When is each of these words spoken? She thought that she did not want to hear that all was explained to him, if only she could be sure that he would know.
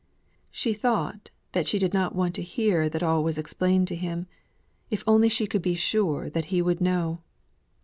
She 0.49 0.73
thought 0.73 1.29
that 1.51 1.67
she 1.67 1.77
did 1.77 1.93
not 1.93 2.15
want 2.15 2.33
to 2.33 2.41
hear 2.41 2.89
that 2.89 3.03
all 3.03 3.23
was 3.23 3.37
explained 3.37 3.87
to 3.89 3.95
him, 3.95 4.25
if 4.89 5.03
only 5.05 5.29
she 5.29 5.45
could 5.45 5.61
be 5.61 5.75
sure 5.75 6.27
that 6.27 6.45
he 6.45 6.59
would 6.59 6.81
know. 6.81 7.19